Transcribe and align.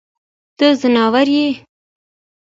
ته 0.57 0.67
ځناور 0.81 1.27
يې. 1.37 1.47